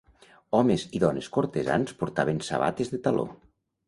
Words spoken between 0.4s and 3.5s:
Homes i dones cortesans portaven sabates de taló.